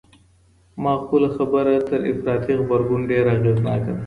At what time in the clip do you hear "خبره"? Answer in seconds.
1.35-1.75